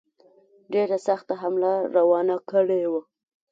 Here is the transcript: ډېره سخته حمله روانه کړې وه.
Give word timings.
ډېره 0.73 0.97
سخته 1.07 1.33
حمله 1.41 1.73
روانه 1.95 2.35
کړې 2.49 2.81
وه. 2.91 3.01